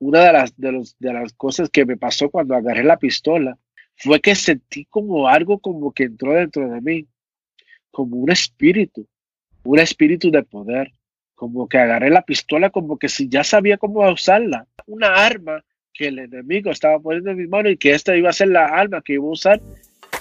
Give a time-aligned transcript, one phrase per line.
[0.00, 3.56] una de las, de, los, de las cosas que me pasó cuando agarré la pistola
[3.96, 7.06] fue que sentí como algo como que entró dentro de mí,
[7.90, 9.06] como un espíritu,
[9.62, 10.92] un espíritu de poder,
[11.34, 16.08] como que agarré la pistola como que si ya sabía cómo usarla, una arma que
[16.08, 19.02] el enemigo estaba poniendo en mis manos y que esta iba a ser la arma
[19.02, 19.60] que iba a usar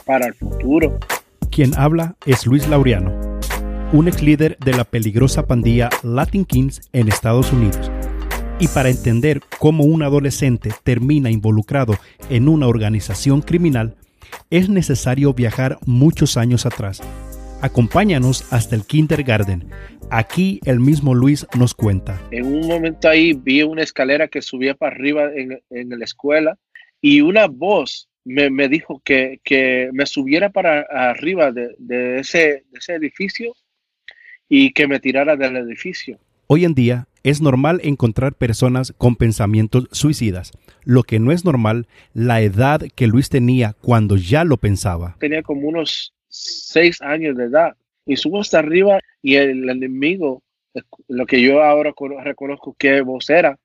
[0.05, 0.99] para el futuro.
[1.49, 3.39] Quien habla es Luis Laureano,
[3.93, 7.89] un ex líder de la peligrosa pandilla Latin Kings en Estados Unidos
[8.59, 11.95] y para entender cómo un adolescente termina involucrado
[12.29, 13.95] en una organización criminal,
[14.49, 17.01] es necesario viajar muchos años atrás.
[17.61, 19.69] Acompáñanos hasta el kindergarten.
[20.11, 22.21] Aquí el mismo Luis nos cuenta.
[22.31, 26.57] En un momento ahí vi una escalera que subía para arriba en, la escuela
[27.01, 29.39] y una voz me, dijo que,
[29.93, 33.53] me subiera para arriba de, ese, de ese edificio
[34.47, 36.19] y que me tirara del edificio.
[36.51, 40.51] Hoy en día es normal encontrar personas con pensamientos suicidas.
[40.83, 41.85] Lo que no es normal,
[42.15, 45.15] la edad que Luis tenía cuando ya lo pensaba.
[45.19, 50.41] Tenía como unos seis años de edad y subo hasta arriba y el enemigo,
[51.07, 53.59] lo que yo ahora reconozco que vos era,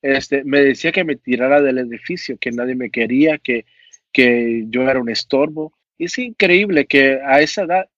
[0.00, 3.66] este, me decía que me tirara del edificio, que nadie me quería, que,
[4.10, 5.74] que yo era un estorbo.
[5.98, 7.90] Es increíble que a esa edad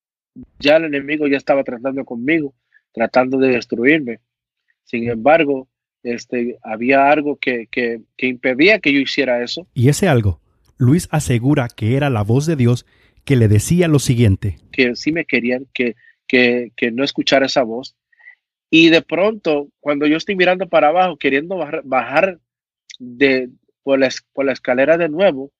[0.59, 2.53] ya el enemigo ya estaba tratando conmigo
[2.99, 4.19] tratando de destruirme.
[4.85, 5.69] Sin embargo,
[6.03, 9.67] este, había algo que, que, impedía que yo hiciera eso.
[9.73, 10.41] Y ese algo,
[10.77, 12.87] Luis asegura que era la voz de Dios
[13.25, 14.59] que le decía lo siguiente.
[14.73, 15.95] Que sí me querían, que,
[16.27, 17.95] que, que no escuchara esa voz.
[18.71, 22.39] Y de pronto, cuando yo estoy mirando para abajo, queriendo bajar,
[22.99, 23.51] de,
[23.85, 25.53] por, la, por la escalera de nuevo,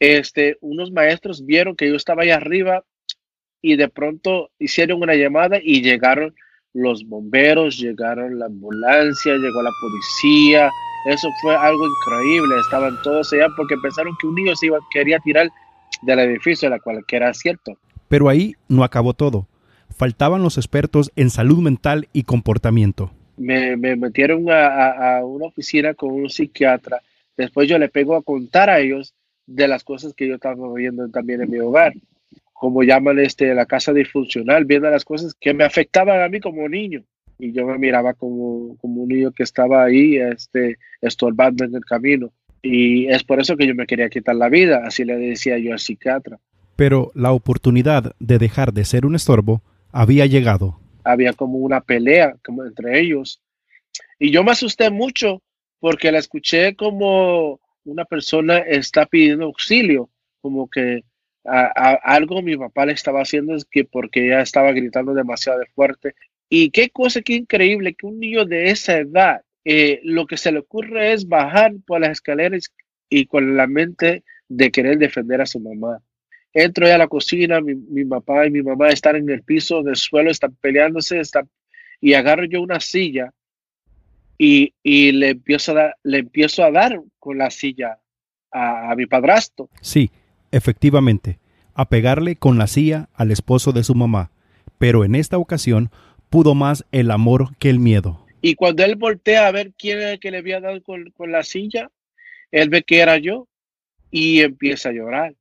[0.00, 2.84] este, unos maestros vieron que yo estaba ahí arriba
[3.60, 6.34] y de pronto hicieron una llamada y llegaron
[6.74, 10.70] los bomberos, llegaron la ambulancia, llegó la policía.
[11.06, 12.54] Eso fue algo increíble.
[12.60, 15.48] Estaban todos allá porque pensaron que un niño se iba, quería tirar
[16.02, 17.78] del edificio, la cual que era cierto.
[18.08, 19.46] Pero ahí no acabó todo.
[19.96, 23.10] Faltaban los expertos en salud mental y comportamiento.
[23.36, 27.00] Me, metieron a, una oficina con un psiquiatra.
[27.36, 29.14] Después yo le pego a contar a ellos
[29.46, 31.94] de las cosas que yo estaba viendo también en mi hogar
[32.58, 36.68] como llaman este, la casa disfuncional, viendo las cosas que me afectaban a mí como
[36.68, 37.04] niño.
[37.38, 41.84] Y yo me miraba como, como un niño que estaba ahí este, estorbando en el
[41.84, 42.32] camino.
[42.60, 45.72] Y es por eso que yo me quería quitar la vida, así le decía yo
[45.72, 46.40] al psiquiatra.
[46.74, 50.80] Pero la oportunidad de dejar de ser un estorbo había llegado.
[51.04, 53.40] Había como una pelea como entre ellos.
[54.18, 55.42] Y yo me asusté mucho
[55.78, 61.04] porque la escuché como una persona está pidiendo auxilio, como que
[61.48, 66.14] algo mi papá le estaba haciendo es que porque ella estaba gritando demasiado fuerte.
[66.48, 70.52] Y qué cosa qué increíble que un niño de esa edad, eh, lo que se
[70.52, 72.72] le ocurre es bajar por las escaleras
[73.08, 76.02] y con la mente de querer defender a su mamá.
[76.52, 79.88] Entro ya a la cocina, mi, papá y mi mamá están en el piso, en
[79.88, 81.48] el suelo, están peleándose, están,
[82.00, 83.32] y agarro yo una silla
[84.38, 87.98] y, y le, empiezo a dar, le empiezo a dar con la silla
[88.50, 89.68] a, a mi padrastro.
[89.82, 90.10] Sí,
[90.52, 91.38] efectivamente,
[91.74, 94.30] a pegarle con la silla al esposo de su mamá,
[94.78, 95.90] pero en esta ocasión
[96.30, 98.24] pudo más el amor que el miedo.
[98.40, 101.42] Y cuando él voltea a ver quién era el que le había dado con, la
[101.42, 101.90] silla,
[102.50, 103.48] él ve que era yo
[104.10, 105.34] y empieza a llorar.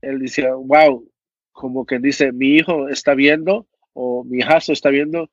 [0.00, 1.08] Él dice, wow,
[1.52, 5.30] como que dice, mi hijo está viendo o mi hijo está viendo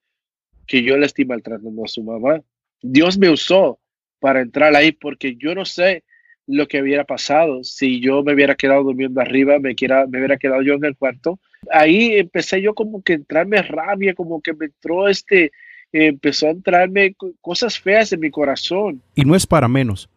[0.68, 2.42] que yo le estoy maltratando a su mamá.
[2.82, 3.80] Dios me usó
[4.20, 6.04] para entrar ahí porque yo no sé
[6.50, 10.38] lo que hubiera pasado si yo me hubiera quedado durmiendo arriba, me, quiera, me hubiera
[10.38, 11.40] quedado yo en el cuarto.
[11.72, 15.52] Ahí empecé yo como que entrarme rabia, como que me entró este,
[15.92, 19.00] empezó a entrarme cosas feas en mi corazón.
[19.14, 20.10] Y no es para menos.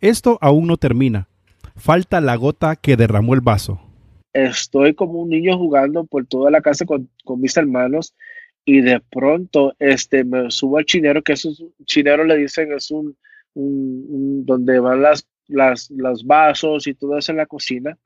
[0.00, 1.28] Esto aún no termina.
[1.76, 3.80] Falta la gota que derramó el vaso.
[4.32, 7.08] Estoy como un niño jugando por toda la casa con,
[7.38, 8.12] mis hermanos
[8.64, 12.90] y de pronto este, me subo al chinero, que es un chinero le dicen es
[12.90, 13.16] un,
[13.54, 17.98] un donde van las las, los vasos y todo eso en la cocina.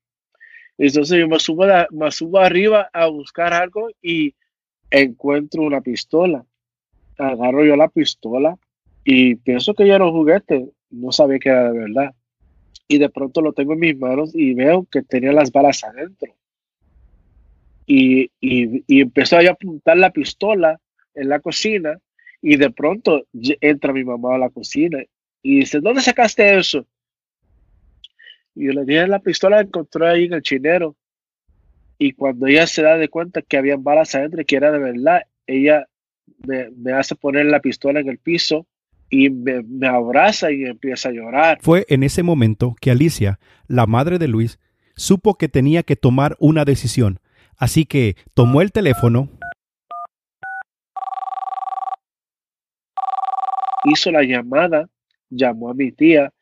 [0.79, 4.35] Entonces yo me subo, me subo arriba a buscar algo y
[4.91, 6.45] encuentro una pistola.
[7.19, 8.57] Agarro yo la pistola
[9.05, 10.71] y pienso que ya era un juguete.
[10.91, 12.15] No sabía que era de verdad.
[12.89, 16.35] Y de pronto lo tengo en mis manos y veo que tenía las balas adentro.
[17.87, 20.81] Y, y, y empezó a apuntar la pistola
[21.15, 21.99] en la cocina
[22.43, 23.27] y de pronto
[23.61, 24.99] entra mi mamá a la cocina
[25.43, 26.87] y dice, ¿dónde sacaste eso?
[28.55, 30.97] Y yo le dije, la pistola la encontré ahí en el chinero.
[31.99, 34.79] Y cuando ella se da de cuenta que había balas adentro y que era de
[34.79, 35.87] verdad, ella
[36.47, 38.67] me, hace poner la pistola en el piso
[39.11, 41.59] y me, me, abraza y empieza a llorar.
[41.61, 44.59] Fue en ese momento que Alicia, la madre de Luis,
[44.97, 47.21] supo que tenía que tomar una decisión,
[47.57, 49.29] así que tomó el teléfono,
[53.85, 54.89] hizo la llamada,
[55.29, 56.33] llamó a mi tía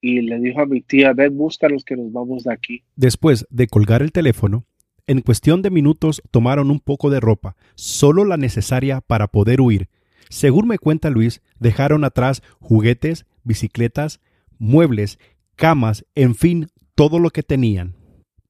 [0.00, 2.82] y le dijo a mi tía, ven, búscanos que nos vamos de aquí.
[2.96, 4.64] Después de colgar el teléfono,
[5.06, 9.88] en cuestión de minutos tomaron un poco de ropa, solo la necesaria para poder huir,
[10.28, 14.20] según me cuenta Luis, dejaron atrás juguetes, bicicletas,
[14.58, 15.18] muebles,
[15.56, 17.94] camas, en fin, todo lo que tenían.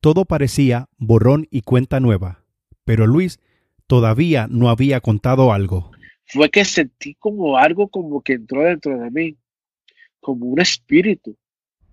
[0.00, 2.45] Todo parecía borrón y cuenta nueva.
[2.85, 3.41] Pero Luis
[3.87, 5.93] todavía no había contado algo.
[6.27, 9.37] Fue que sentí como algo como que entró dentro de mí,
[10.20, 11.37] como un espíritu,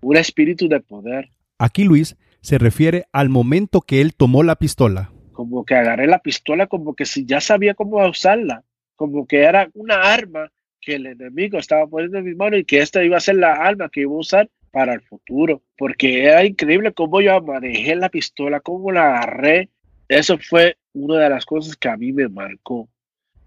[0.00, 1.28] un espíritu de poder.
[1.58, 5.10] Aquí Luis se refiere al momento que él tomó la pistola.
[5.32, 8.64] Como que agarré la pistola como que si ya sabía cómo usarla
[8.96, 10.50] como que era una arma
[10.80, 13.54] que el enemigo estaba poniendo en mi mano y que esta iba a ser la
[13.54, 18.08] arma que iba a usar para el futuro, porque era increíble cómo yo manejé la
[18.08, 19.70] pistola, cómo la agarré.
[20.08, 22.88] Eso fue una de las cosas que a mí me marcó.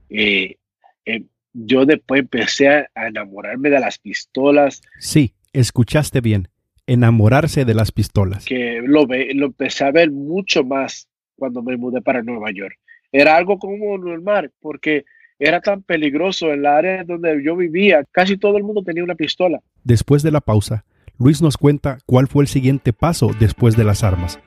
[0.09, 0.57] Eh,
[1.05, 1.23] eh,
[1.53, 4.81] yo después empecé a, enamorarme de las pistolas.
[4.99, 6.47] Sí, escuchaste bien,
[6.87, 8.45] enamorarse de las pistolas.
[8.45, 12.77] Que lo, lo empecé a ver mucho más cuando me mudé para Nueva York.
[13.11, 15.05] Era algo como normal, porque
[15.39, 18.03] era tan peligroso en la área donde yo vivía.
[18.11, 19.61] Casi todo el mundo tenía una pistola.
[19.83, 20.85] Después de la pausa,
[21.17, 24.39] Luis nos cuenta cuál fue el siguiente paso después de las armas.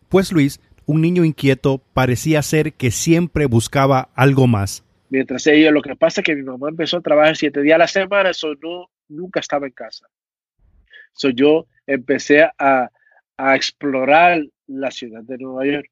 [0.08, 4.84] pues Luis, un niño inquieto, parecía ser que siempre buscaba algo más.
[5.10, 7.78] Mientras ella, lo que pasa es que mi mamá empezó a trabajar siete días a
[7.78, 10.06] la semana, eso no, nunca estaba en casa.
[11.12, 12.90] So, yo empecé a,
[13.36, 15.90] a explorar la ciudad de Nueva York.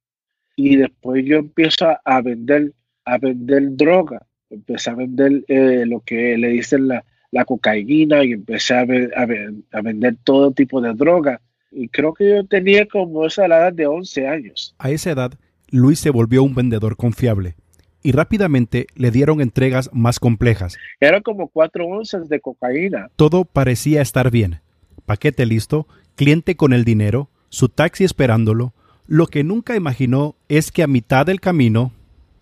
[0.54, 2.72] Y después yo empiezo a vender,
[3.04, 4.26] a vender droga.
[4.48, 9.82] Empecé a vender eh, lo que le dicen la, la cocaína y empecé a, a,
[9.82, 11.40] vender todo tipo de droga.
[11.70, 14.74] Y creo que yo tenía como esa edad de 11 años.
[14.78, 15.32] A esa edad,
[15.70, 17.54] Luis se volvió un vendedor confiable
[18.02, 20.76] y rápidamente le dieron entregas más complejas.
[21.00, 23.10] Eran como cuatro onzas de cocaína.
[23.16, 24.60] Todo parecía estar bien.
[25.06, 28.74] Paquete listo, cliente con el dinero, su taxi esperándolo,
[29.08, 31.92] lo que nunca imaginó es que a mitad del camino...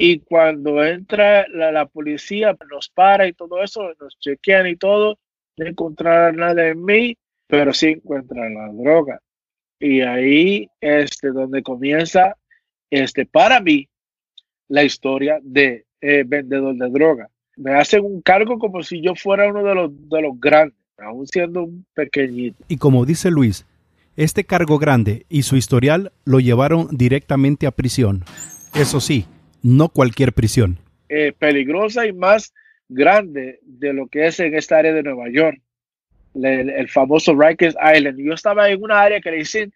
[0.06, 5.18] Y cuando entra la, policía, nos para y todo eso, nos chequean y todo,
[5.56, 7.16] no encontraron nada en mí,
[7.46, 9.18] pero sí encuentran la droga.
[9.80, 12.36] Y ahí es este, donde comienza,
[12.90, 13.88] este, para mí,
[14.68, 17.30] la historia de eh, vendedor de droga.
[17.56, 21.26] Me hacen un cargo como si yo fuera uno de los, de los grandes, aún
[21.26, 22.62] siendo un pequeñito.
[22.68, 23.64] Y como dice Luis,
[24.16, 28.22] este cargo grande y su historial lo llevaron directamente a prisión.
[28.74, 29.24] Eso sí,
[29.64, 30.78] no cualquier prisión.
[31.08, 32.52] Eh, peligrosa y más
[32.88, 35.60] grande de lo que es en esta área de Nueva York,
[36.34, 38.18] el, famoso Rikers Island.
[38.18, 39.72] Yo estaba en una área que le dicen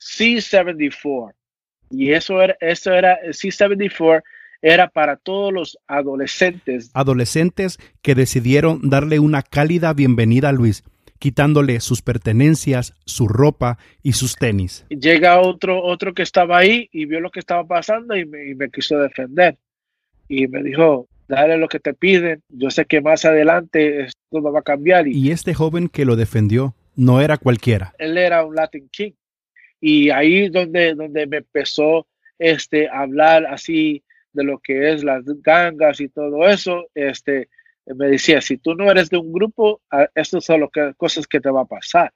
[0.00, 1.32] C74
[1.90, 4.22] y eso era, eso era C74
[4.62, 6.90] era para todos los adolescentes.
[6.94, 10.82] Adolescentes que decidieron darle una cálida bienvenida a Luis
[11.18, 14.84] quitándole sus pertenencias, su ropa y sus tenis.
[14.88, 18.98] Llega otro, otro que estaba ahí y vio lo que estaba pasando y me, quiso
[18.98, 19.56] defender.
[20.28, 24.58] Y me dijo, dale lo que te piden, yo sé que más adelante esto va
[24.58, 25.06] a cambiar.
[25.08, 27.94] Y, este joven que lo defendió no era cualquiera.
[27.98, 29.12] Él era un Latin King.
[29.80, 32.06] Y ahí donde, donde me empezó
[32.38, 37.48] este, a hablar así de lo que es las gangas y todo eso, este,
[37.94, 39.80] me decía, si tú no eres de un grupo,
[40.14, 42.12] estas son las cosas que te va a pasar.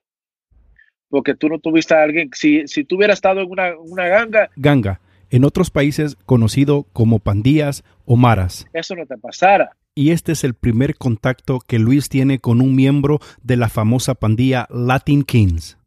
[1.08, 4.50] Porque tú no tuviste a alguien, si, si tú hubieras estado en una, una ganga.
[4.56, 5.00] Ganga,
[5.30, 8.66] en otros países conocido como pandillas o maras.
[8.72, 9.76] Eso no te pasara.
[9.94, 14.14] Y este es el primer contacto que Luis tiene con un miembro de la famosa
[14.14, 15.78] pandilla Latin Kings.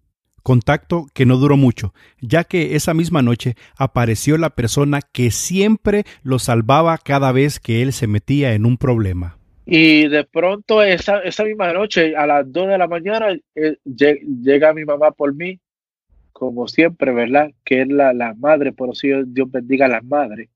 [0.43, 6.03] Contacto que no duró mucho, ya que esa misma noche apareció la persona que siempre
[6.21, 9.37] lo salvaba cada vez que él se metía en un problema.
[9.65, 14.74] Y de pronto esa, esa misma noche, a las 2 de la mañana, eh, llega
[14.74, 15.60] mi mamá por mí,
[16.34, 17.51] como siempre, ¿verdad?
[17.63, 20.50] Que es la, la madre, por eso Dios bendiga a las madres.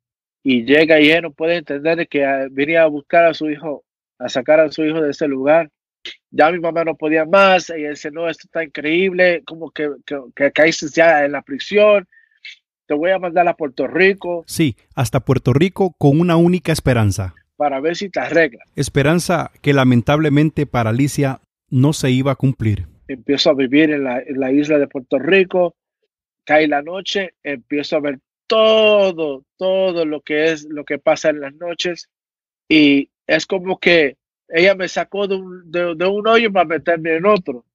[0.43, 3.83] y llega y él no puede entender que ah, venía a buscar a su hijo,
[4.19, 5.69] a sacar a su hijo de ese lugar.
[6.31, 9.89] Ya mi mamá no podía más, y él dice, no, esto está increíble, como que,
[10.05, 12.07] que, que caíste ya en la prisión,
[12.87, 14.43] te voy a mandar a Puerto Rico.
[14.47, 17.35] Sí, hasta Puerto Rico con una única esperanza.
[17.57, 18.67] Para ver si te arreglas.
[18.75, 22.87] Esperanza que lamentablemente para Alicia no se iba a cumplir.
[23.07, 25.75] Empiezo a vivir en la, en la isla de Puerto Rico,
[26.43, 31.41] cae la noche, empiezo a ver todo, todo lo que es lo que pasa en
[31.41, 32.09] las noches
[32.69, 34.15] y es como que
[34.49, 37.65] ella me sacó de un, de, un hoyo para meterme en otro.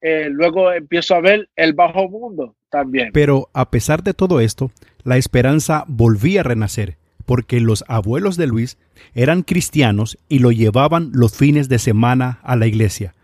[0.00, 3.10] Eh, luego empiezo a ver el bajo mundo también.
[3.12, 4.70] Pero a pesar de todo esto,
[5.04, 8.78] la esperanza volvía a renacer, porque los abuelos de Luis
[9.14, 13.14] eran cristianos y lo llevaban los fines de semana a la iglesia.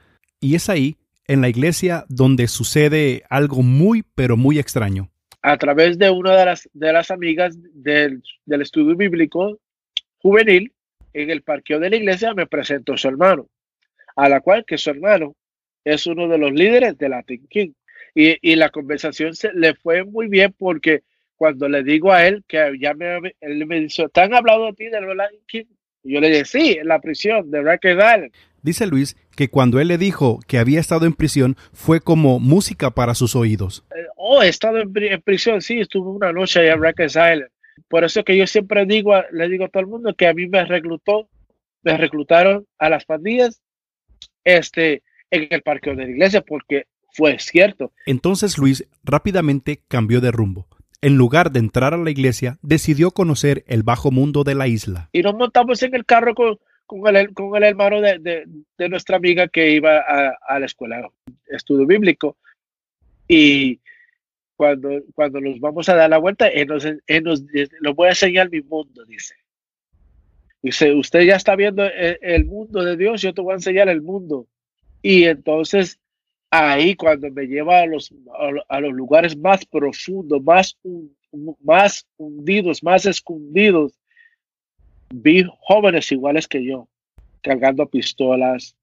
[0.41, 5.09] Y es ahí, en la iglesia, donde sucede algo muy, pero muy extraño
[5.47, 9.59] a través de una de las, de las amigas del, del estudio bíblico
[10.17, 10.73] juvenil,
[11.13, 13.47] en el parqueo de la iglesia me presentó su hermano,
[14.17, 15.37] a la cual que su hermano
[15.85, 17.73] es uno de los líderes de Latin King.
[18.15, 21.03] Y, y la conversación se, le fue muy bien porque
[21.37, 24.73] cuando le digo a él que ya me, él me dice, ¿te han hablado a
[24.73, 25.67] ti de?
[26.05, 28.33] Y yo le dije, sí, en la prisión de Rikers Island.
[28.63, 32.91] Dice Luis que cuando él le dijo que había estado en prisión fue como música
[32.91, 33.85] para sus oídos.
[33.95, 37.49] Eh, oh, he estado en, prisión, sí, estuve una noche allá en Rikers Island.
[37.89, 40.47] Por eso que yo siempre digo, le digo a todo el mundo que a mí
[40.47, 41.29] me reclutó,
[41.83, 43.61] me reclutaron a las pandillas
[44.45, 47.93] este, en el parque de la iglesia porque fue cierto.
[48.07, 50.67] Entonces Luis rápidamente cambió de rumbo.
[51.01, 55.11] En lugar de entrar a la iglesia, decidió conocer el bajo mundo de la isla.
[55.13, 58.45] Y nos montamos en el carro con, con el, con el hermano de, de,
[58.79, 61.09] de nuestra amiga que iba a, a, la escuela
[61.47, 62.37] estudio bíblico.
[63.29, 63.81] Y
[64.57, 67.43] cuando, cuando nos vamos a dar la vuelta, él nos, él nos
[67.81, 69.35] lo voy a enseñar mi mundo, dice.
[70.63, 73.89] Dice, usted ya está viendo el, el, mundo de Dios, yo te voy a enseñar
[73.89, 74.47] el mundo.
[75.03, 76.01] Y entonces
[76.55, 78.15] ahí cuando me lleva a los,
[78.69, 80.79] a, los lugares más profundos, más,
[81.61, 83.99] más hundidos, más escondidos,
[85.13, 86.89] vi jóvenes iguales que yo,
[87.41, 88.77] cargando pistolas,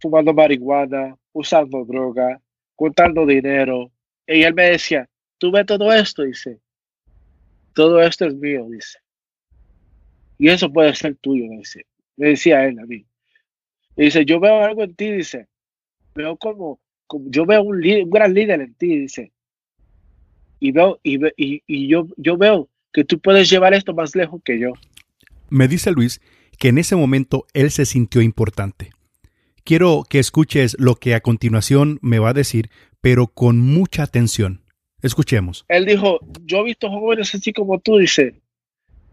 [0.00, 2.40] fumando marihuana, usando droga,
[2.76, 3.90] contando dinero.
[4.26, 6.60] Y él me decía, tú ves todo esto, dice,
[7.74, 8.98] todo esto es mío, dice.
[10.38, 11.86] Y eso puede ser tuyo, me, dice.
[12.16, 13.04] me decía él a mí.
[13.96, 15.48] Y dice, yo veo algo en ti, dice.
[16.14, 19.32] Veo como, como yo veo un, un, gran líder en ti, dice.
[20.60, 24.40] Y veo, y, y, y yo, yo veo que tú puedes llevar esto más lejos
[24.44, 24.72] que yo.
[25.48, 26.20] Me dice Luis
[26.58, 28.90] que en ese momento él se sintió importante.
[29.64, 32.68] Quiero que escuches lo que a continuación me va a decir,
[33.00, 34.62] pero con mucha atención.
[35.02, 35.64] Escuchemos.
[35.68, 38.34] Él dijo, yo he visto jóvenes así como tú, dice,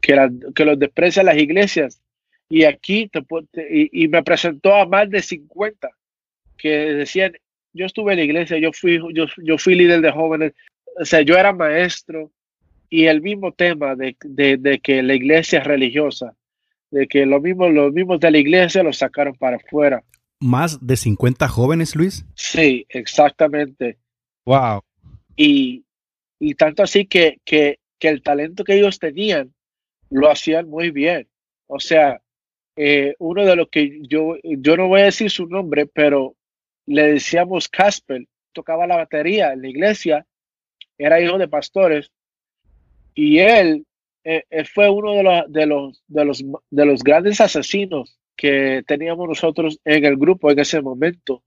[0.01, 2.01] que, la, que los desprecian las iglesias.
[2.49, 3.23] Y aquí, te,
[3.69, 5.89] y, y, me presentó a más de 50
[6.59, 7.33] que decían,
[7.73, 10.53] yo estuve en la iglesia, yo fui, yo, yo fui líder de jóvenes,
[10.99, 12.31] o sea, yo era maestro,
[12.89, 16.33] y el mismo tema de, de, de, que la iglesia es religiosa,
[16.91, 20.03] de que lo mismo, los mismos de la iglesia los sacaron para afuera.
[20.39, 22.25] ¿Más de 50 jóvenes, Luis?
[22.33, 23.97] Sí, exactamente.
[24.45, 24.81] Wow.
[25.35, 25.83] Y,
[26.39, 29.53] y tanto así que, que, que, el talento que ellos tenían
[30.09, 31.27] lo hacían muy bien.
[31.67, 32.19] O sea,
[32.75, 36.35] eh, uno de los que yo, yo no voy a decir su nombre, pero
[36.89, 40.25] le decíamos Casper, tocaba la batería en la iglesia,
[40.97, 42.11] era hijo de pastores
[43.13, 43.85] y él,
[44.23, 45.13] él fue uno
[45.47, 51.43] de, los, de los grandes asesinos que teníamos nosotros en el grupo en ese momento.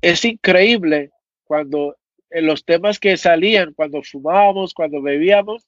[0.00, 1.10] Es increíble
[1.44, 1.96] cuando
[2.30, 5.66] en los temas que salían, cuando fumábamos, cuando bebíamos,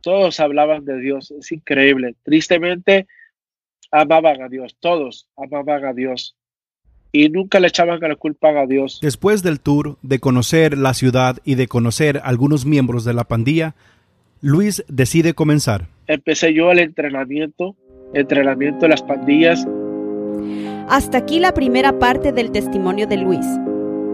[0.00, 1.32] todos hablaban de Dios.
[1.32, 2.14] Es increíble.
[2.22, 3.08] Tristemente,
[3.90, 4.76] amaban a Dios.
[4.78, 6.36] Todos amaban a Dios.
[7.16, 8.98] Y nunca le echaban la culpa a Dios.
[9.00, 13.74] Después del tour, de conocer la ciudad y de conocer algunos miembros de la pandilla,
[14.42, 15.88] Luis decide comenzar.
[16.08, 17.74] Empecé yo el entrenamiento,
[18.12, 19.66] entrenamiento de las pandillas.
[20.90, 23.46] Hasta aquí la primera parte del testimonio de Luis.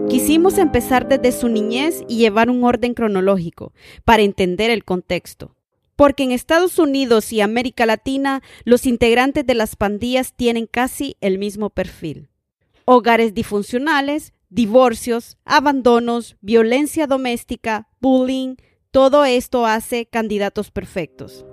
[0.09, 3.73] Quisimos empezar desde su niñez y llevar un orden cronológico
[4.05, 5.57] para entender el contexto.
[5.97, 11.37] Porque en Estados Unidos y América Latina los integrantes de las pandillas tienen casi el
[11.37, 12.29] mismo perfil
[12.85, 18.55] hogares disfuncionales, divorcios, abandonos, violencia doméstica, bullying,
[18.91, 21.45] todo esto hace candidatos perfectos.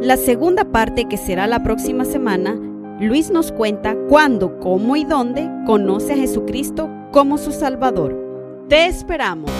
[0.00, 2.58] La segunda parte, que será la próxima semana,
[3.00, 8.66] Luis nos cuenta cuándo, cómo y dónde conoce a Jesucristo como su Salvador.
[8.68, 9.50] Te esperamos.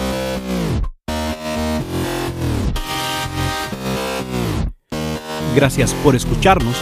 [5.55, 6.75] Gracias por escucharnos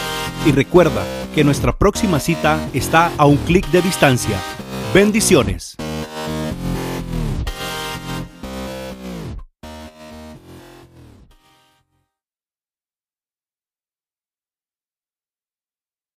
[0.46, 1.02] y recuerda
[1.34, 4.40] que nuestra próxima cita está a un clic de distancia.
[4.94, 5.76] Bendiciones.